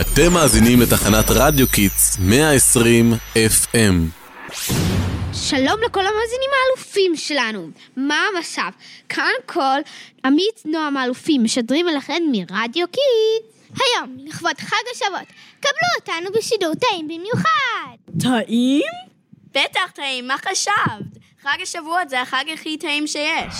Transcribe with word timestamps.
אתם 0.00 0.32
מאזינים 0.32 0.80
לתחנת 0.80 1.24
רדיו 1.30 1.68
Kids 1.68 2.18
120 2.20 3.12
FM. 3.34 3.94
שלום 5.32 5.80
לכל 5.86 6.00
המאזינים 6.00 6.50
האלופים 6.54 7.16
שלנו. 7.16 7.68
מה 7.96 8.16
המצב? 8.34 8.70
כאן 9.08 9.32
כל 9.46 9.80
עמית 10.24 10.62
נועם 10.64 10.96
האלופים 10.96 11.44
משדרים 11.44 11.88
אליכם 11.88 12.22
מרדיו 12.32 12.86
Kids. 12.86 13.80
היום, 13.80 14.16
לכבוד 14.18 14.58
חג 14.58 14.76
השבועות, 14.94 15.28
קבלו 15.60 15.88
אותנו 16.00 16.38
בשידור 16.38 16.74
טעים 16.74 17.08
במיוחד. 17.08 17.96
טעים? 18.20 18.82
בטח 19.50 19.90
טעים, 19.94 20.28
מה 20.28 20.36
חשבת? 20.38 21.18
חג 21.42 21.58
השבועות 21.62 22.08
זה 22.08 22.20
החג 22.20 22.44
הכי 22.54 22.76
טעים 22.76 23.06
שיש. 23.06 23.54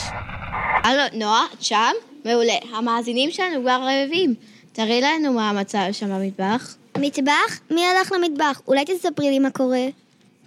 הלו, 0.84 1.02
נועה, 1.12 1.44
את 1.54 1.62
שם? 1.62 1.92
מעולה. 2.24 2.58
המאזינים 2.72 3.30
שלנו 3.30 3.60
כבר 3.62 3.80
רעבים. 3.82 4.34
תראי 4.74 5.00
לנו 5.00 5.32
מה 5.32 5.50
המצב 5.50 5.78
שם 5.92 6.08
במטבח. 6.10 6.76
מטבח? 6.98 7.60
מי 7.70 7.80
הלך 7.86 8.12
למטבח? 8.12 8.60
אולי 8.68 8.84
תספרי 8.84 9.30
לי 9.30 9.38
מה 9.38 9.50
קורה. 9.50 9.86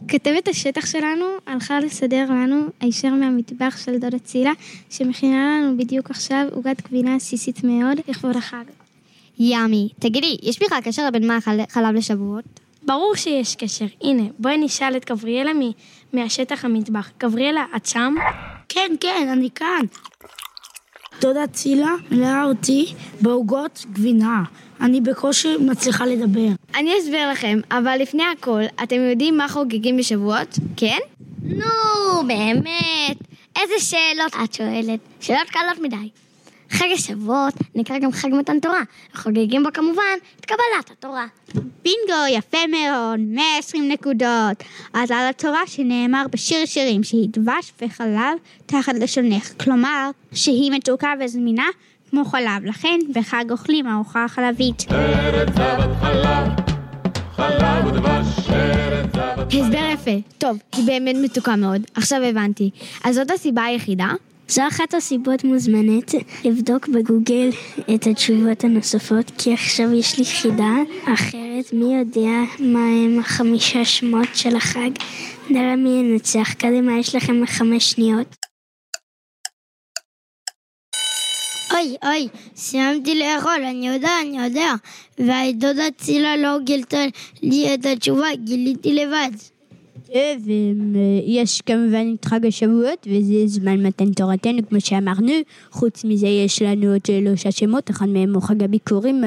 כתבת 0.08 0.48
השטח 0.48 0.86
שלנו 0.86 1.26
הלכה 1.48 1.80
לסדר 1.80 2.26
לנו 2.30 2.66
הישר 2.80 3.10
מהמטבח 3.10 3.78
של 3.86 3.98
דודה 3.98 4.20
צילה, 4.20 4.52
שמכינה 4.90 5.60
לנו 5.62 5.78
בדיוק 5.78 6.10
עכשיו 6.10 6.46
עוגת 6.52 6.82
גבינה 6.88 7.16
עסיסית 7.16 7.64
מאוד 7.64 7.98
לכבוד 8.08 8.36
החג. 8.36 8.64
ימי. 9.40 9.90
תגידי, 10.00 10.38
יש 10.44 10.60
בכלל 10.64 10.82
קשר 10.84 11.10
בין 11.12 11.28
מה 11.28 11.38
חלב 11.70 11.96
לשבועות? 11.96 12.46
ברור 12.84 13.16
שיש 13.16 13.56
קשר. 13.56 13.86
הנה, 14.02 14.24
בואי 14.40 14.58
נשאל 14.58 14.98
את 14.98 15.06
גבריאלה 15.12 15.54
מ- 15.54 15.72
מהשטח 16.14 16.66
המטבח. 16.66 17.10
גבריאלה, 17.20 17.66
את 17.76 17.86
שם? 17.86 18.16
כן, 18.70 18.92
כן, 19.00 19.28
אני 19.32 19.50
כאן. 19.56 19.86
דודה 21.22 21.48
צילה 21.48 21.96
מלאה 22.12 22.44
אותי 22.44 22.94
בעוגות 23.22 23.86
גבינה. 23.94 24.44
אני 24.82 25.02
בקושי 25.02 25.58
מצליחה 25.60 26.06
לדבר. 26.06 26.48
אני 26.76 26.92
אסביר 27.00 27.32
לכם, 27.32 27.60
אבל 27.72 27.98
לפני 28.02 28.24
הכל, 28.38 28.62
אתם 28.84 28.96
יודעים 29.10 29.38
מה 29.38 29.48
חוגגים 29.50 29.98
בשבועות? 29.98 30.60
כן? 30.76 30.98
נו, 31.44 32.28
באמת. 32.28 33.18
איזה 33.62 33.74
שאלות 33.80 34.34
את 34.44 34.54
שואלת? 34.54 35.00
שאלות 35.20 35.50
קלות 35.50 35.80
מדי. 35.82 36.10
חג 36.70 36.88
השבועות 36.94 37.54
נקרא 37.76 38.00
גם 38.00 38.12
חג 38.12 38.30
מתן 38.34 38.60
תורה, 38.60 38.82
וחוגגים 39.14 39.64
בו 39.64 39.70
כמובן 39.74 40.18
את 40.40 40.46
קבלת 40.46 40.92
התורה. 40.92 41.26
בינגו, 41.56 42.28
יפה 42.30 42.58
מאוד, 42.68 43.20
120 43.20 43.90
נקודות. 43.90 44.64
אז 44.94 45.12
על 45.12 45.30
התורה 45.30 45.62
שנאמר 45.68 46.26
בשיר 46.32 46.66
שירים 46.66 47.04
שהיא 47.04 47.30
דבש 47.32 47.74
וחלב 47.82 48.38
תחת 48.66 48.94
לשונך, 48.96 49.64
כלומר 49.64 50.10
שהיא 50.34 50.72
מתוקה 50.72 51.14
וזמינה 51.20 51.68
כמו 52.10 52.26
חלב, 52.26 52.66
לכן 52.66 53.00
בחג 53.14 53.46
אוכלים 53.52 53.88
ארוחה 53.88 54.26
חלבית. 54.28 54.86
הסבר 59.48 59.90
יפה. 59.94 60.12
טוב, 60.38 60.58
היא 60.76 60.86
באמת 60.86 61.16
מתוקה 61.24 61.56
מאוד. 61.56 61.82
עכשיו 61.96 62.24
הבנתי. 62.24 62.70
אז 63.04 63.16
זאת 63.16 63.32
הסיבה 63.32 63.64
היחידה? 63.64 64.08
זו 64.50 64.68
אחת 64.68 64.94
הסיבות 64.94 65.44
מוזמנת 65.44 66.12
לבדוק 66.44 66.88
בגוגל 66.88 67.50
את 67.96 68.08
התשובות 68.08 68.64
הנוספות, 68.64 69.32
כי 69.38 69.54
עכשיו 69.54 69.94
יש 69.94 70.20
לי 70.20 70.26
חידה 70.26 70.74
אחרת, 71.14 71.74
מי 71.74 71.98
יודע 71.98 72.54
מה 72.60 72.80
הם 72.80 73.20
החמישה 73.20 73.86
שמות 73.86 74.28
של 74.34 74.56
החג? 74.56 74.90
נראה 75.50 75.76
מי 75.76 75.90
ינצח, 75.90 76.54
קדימה 76.54 77.00
יש 77.00 77.16
לכם 77.16 77.46
חמש 77.46 77.92
שניות. 77.92 78.36
אוי, 81.72 81.96
אוי, 82.04 82.28
סיימתי 82.56 83.20
לאכול, 83.20 83.64
אני 83.70 83.88
יודע, 83.88 84.12
אני 84.22 84.44
יודע. 84.44 84.74
והדודה 85.20 85.92
צילה 85.98 86.38
לא 86.38 86.60
גילתה 86.60 87.06
לי 87.44 87.74
את 87.74 87.86
התשובה, 87.86 88.28
גיליתי 88.44 88.94
לבד. 88.94 89.57
טוב, 90.14 90.48
יש 91.26 91.62
כמובן 91.62 92.16
את 92.20 92.26
חג 92.26 92.46
השבועות, 92.46 93.08
וזה 93.08 93.48
זמן 93.48 93.86
מתן 93.86 94.12
תורתנו, 94.12 94.60
כמו 94.70 94.82
שאמרנו. 94.82 95.32
חוץ 95.72 96.06
מזה 96.06 96.28
יש 96.28 96.62
לנו 96.62 96.92
עוד 96.92 97.06
שלושה 97.06 97.52
שמות, 97.52 97.90
אחד 97.90 98.10
מהם 98.10 98.34
הוא 98.34 98.44
חג 98.44 98.64
הביקורים. 98.64 99.24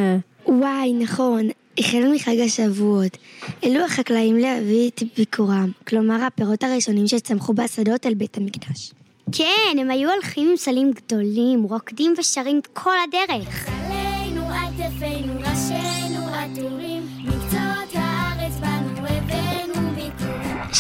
וואי, 0.47 0.93
נכון. 0.93 1.49
החל 1.79 2.13
מחג 2.15 2.39
השבועות. 2.39 3.17
אלו 3.65 3.85
החקלאים 3.85 4.37
להביא 4.37 4.89
את 4.89 5.03
ביקורם, 5.17 5.71
כלומר 5.89 6.25
הפירות 6.25 6.63
הראשונים 6.63 7.07
שצמחו 7.07 7.55
בשדות 7.55 8.07
אל 8.07 8.15
בית 8.15 8.37
המקדש. 8.37 8.93
כן, 9.33 9.79
הם 9.79 9.91
היו 9.91 10.11
הולכים 10.11 10.51
עם 10.51 10.57
סלים 10.57 10.91
גדולים, 10.91 11.63
רוקדים 11.63 12.15
ושרים 12.19 12.61
כל 12.73 12.95
הדרך. 13.09 13.69
עלינו 13.69 14.47
על 14.47 14.73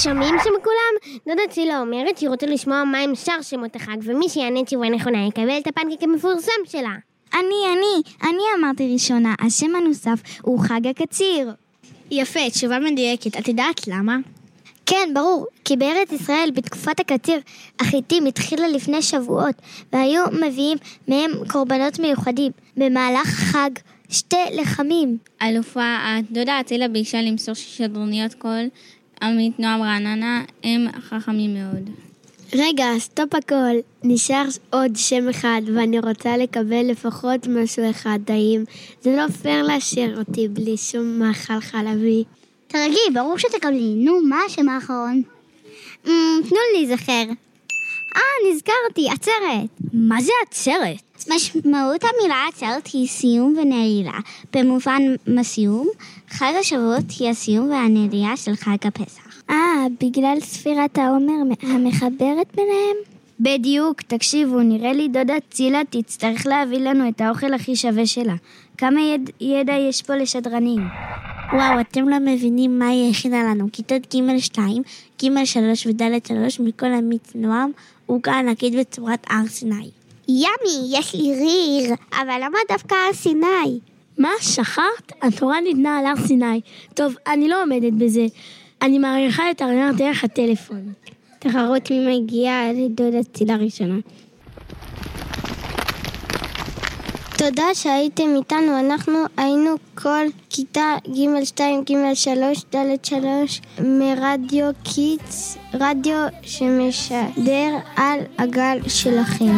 שומעים 0.02 0.34
שם 0.44 0.50
כולם? 0.62 1.14
דודה 1.28 1.42
צילה 1.50 1.80
אומרת 1.80 2.18
שהיא 2.18 2.28
רוצה 2.28 2.46
לשמוע 2.46 2.84
מה 2.84 2.98
הם 2.98 3.14
שר 3.14 3.42
שמות 3.42 3.76
החג, 3.76 3.96
ומי 4.02 4.28
שיענה 4.28 4.64
תשובה 4.64 4.88
נכונה 4.88 5.26
יקבל 5.26 5.58
את 5.58 5.66
הפנקק 5.66 6.02
המפורסם 6.02 6.60
שלה. 6.64 6.94
אני, 7.34 7.78
אני, 7.78 8.02
אני 8.22 8.42
אמרתי 8.58 8.92
ראשונה, 8.92 9.34
השם 9.40 9.74
הנוסף 9.76 10.20
הוא 10.42 10.60
חג 10.60 10.86
הקציר. 10.86 11.52
יפה, 12.10 12.50
תשובה 12.50 12.78
מדויקת. 12.78 13.38
את 13.38 13.48
יודעת 13.48 13.88
למה? 13.88 14.16
כן, 14.86 15.10
ברור, 15.14 15.46
כי 15.64 15.76
בארץ 15.76 16.12
ישראל 16.12 16.50
בתקופת 16.54 17.00
הקציר 17.00 17.38
החיטים 17.80 18.26
התחילה 18.26 18.68
לפני 18.68 19.02
שבועות 19.02 19.54
והיו 19.92 20.24
מביאים 20.32 20.78
מהם 21.08 21.30
קורבנות 21.48 21.98
מיוחדים 21.98 22.52
במהלך 22.76 23.26
חג 23.26 23.70
שתי 24.08 24.36
לחמים. 24.52 25.18
אלופה, 25.42 25.96
הדודה 26.02 26.60
אצילה 26.60 26.88
ביקשה 26.88 27.22
למסור 27.22 27.54
ששדרניות 27.54 28.34
קול 28.34 28.68
עמית 29.22 29.58
נועם 29.58 29.82
רעננה 29.82 30.44
הם 30.64 30.86
חכמים 31.08 31.54
מאוד. 31.54 31.90
רגע, 32.54 32.86
stop 32.98 33.34
הכל. 33.34 33.76
נשאר 34.04 34.44
עוד 34.70 34.96
שם 34.96 35.28
אחד, 35.28 35.62
ואני 35.74 35.98
רוצה 35.98 36.36
לקבל 36.36 36.90
לפחות 36.90 37.46
משהו 37.46 37.90
אחד 37.90 38.18
טעים. 38.24 38.64
זה 39.02 39.16
לא 39.16 39.28
פייר 39.28 39.62
להשאיר 39.62 40.18
אותי 40.18 40.48
בלי 40.48 40.76
שום 40.76 41.18
מאכל 41.18 41.60
חלבי. 41.60 42.24
תירגעי, 42.66 43.14
ברור 43.14 43.38
שתקבלי. 43.38 43.94
נו, 43.94 44.22
מה 44.28 44.38
השם 44.46 44.68
האחרון? 44.68 45.22
אמ, 46.06 46.40
תנו 46.48 46.58
לי 46.72 46.86
להיזכר. 46.86 47.24
אה, 48.16 48.50
נזכרתי, 48.52 49.10
עצרת. 49.10 49.70
מה 49.92 50.22
זה 50.22 50.32
עצרת? 50.46 51.09
משמעות 51.28 52.00
המילה 52.04 52.44
עצרת 52.48 52.86
היא 52.86 53.08
סיום 53.08 53.54
ונעילה. 53.58 54.18
במובן 54.52 55.02
מסוים, 55.26 55.88
חג 56.30 56.52
השבועות 56.60 57.04
היא 57.18 57.28
הסיום 57.28 57.70
והנעילה 57.70 58.36
של 58.36 58.56
חג 58.56 58.76
הפסח. 58.84 59.42
אה, 59.50 59.86
בגלל 60.00 60.36
ספירת 60.40 60.98
העומר 60.98 61.54
המחברת 61.62 62.54
ביניהם? 62.54 62.96
בדיוק, 63.40 64.02
תקשיבו, 64.02 64.60
נראה 64.60 64.92
לי 64.92 65.08
דודה 65.08 65.34
צילה 65.50 65.80
תצטרך 65.90 66.46
להביא 66.46 66.78
לנו 66.78 67.08
את 67.08 67.20
האוכל 67.20 67.54
הכי 67.54 67.76
שווה 67.76 68.06
שלה. 68.06 68.34
כמה 68.78 69.00
יד, 69.00 69.30
ידע 69.40 69.72
יש 69.72 70.02
פה 70.02 70.16
לשדרנים? 70.16 70.80
וואו, 71.52 71.80
אתם 71.80 72.08
לא 72.08 72.18
מבינים 72.18 72.78
מה 72.78 72.88
היא 72.88 73.10
הכינה 73.10 73.42
לנו. 73.42 73.66
כיתות 73.72 74.14
ג' 74.14 74.38
2, 74.38 74.82
ג' 75.22 75.44
3 75.44 75.86
וד' 75.86 76.02
3 76.26 76.60
מכל 76.60 76.86
עמית 76.86 77.32
נועם, 77.34 77.70
עוגה 78.06 78.38
ענקית 78.38 78.74
בצורת 78.74 79.26
הר 79.30 79.46
סיני. 79.46 79.90
ימי, 80.30 80.98
יש 80.98 81.14
לי 81.14 81.34
ריר, 81.34 81.94
אבל 82.12 82.40
למה 82.44 82.58
דווקא 82.68 82.94
הר 82.94 83.12
סיני? 83.12 83.80
מה, 84.18 84.30
שכחת? 84.40 85.12
התורה 85.22 85.60
ניתנה 85.60 85.98
על 85.98 86.06
הר 86.06 86.26
סיני. 86.26 86.60
טוב, 86.94 87.14
אני 87.26 87.48
לא 87.48 87.62
עומדת 87.62 87.92
בזה. 87.92 88.26
אני 88.82 88.98
מעריכה 88.98 89.50
את 89.50 89.60
הרעיון 89.60 89.96
דרך 89.96 90.24
הטלפון. 90.24 90.92
תחרות 91.38 91.90
מי 91.90 92.20
מגיע 92.20 92.52
לדודה 92.74 93.22
צילה 93.32 93.56
ראשונה. 93.56 93.96
תודה 97.44 97.74
שהייתם 97.74 98.28
איתנו, 98.36 98.80
אנחנו 98.80 99.18
היינו 99.36 99.74
כל 99.94 100.24
כיתה 100.50 100.94
ג' 101.08 101.44
2, 101.44 101.84
ג' 101.84 102.14
3, 102.14 102.64
ד' 102.74 103.04
3 103.04 103.60
מרדיו 103.78 104.70
Kids, 104.82 105.58
רדיו 105.74 106.26
שמשדר 106.42 107.76
על 107.96 108.20
הגל 108.38 108.78
שלכם. 108.88 109.52